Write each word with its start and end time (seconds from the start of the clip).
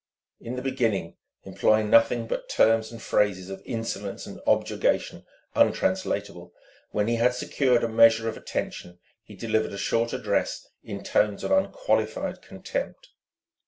In 0.39 0.55
the 0.55 0.63
beginning 0.63 1.15
employing 1.43 1.91
nothing 1.91 2.25
but 2.25 2.49
terms 2.49 2.91
and 2.91 2.99
phrases 2.99 3.51
of 3.51 3.61
insolence 3.65 4.25
and 4.25 4.39
objurgation 4.47 5.27
untranslatable, 5.53 6.51
when 6.89 7.07
he 7.07 7.17
had 7.17 7.35
secured 7.35 7.83
a 7.83 7.87
measure 7.87 8.27
of 8.27 8.35
attention 8.35 8.97
he 9.21 9.35
delivered 9.35 9.73
a 9.73 9.77
short 9.77 10.11
address 10.11 10.65
in 10.83 11.03
tones 11.03 11.43
of 11.43 11.51
unqualified 11.51 12.41
contempt. 12.41 13.09